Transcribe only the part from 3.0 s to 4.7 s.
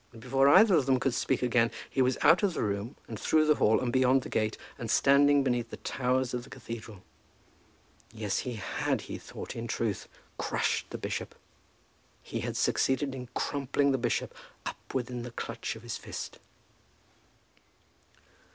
and through the hall, and beyond the gate,